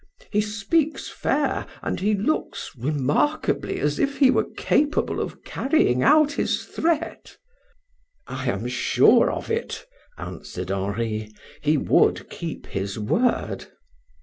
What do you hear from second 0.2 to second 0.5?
He